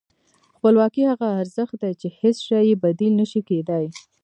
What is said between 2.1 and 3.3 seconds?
هېڅ شی یې بدیل نه